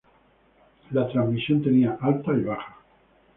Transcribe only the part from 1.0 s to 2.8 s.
transmisión tenía alta y baja.